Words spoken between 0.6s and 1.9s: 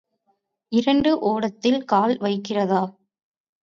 இரண்டு ஓடத்தில்